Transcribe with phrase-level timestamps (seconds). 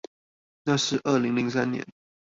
[0.63, 1.85] 那是二零零三年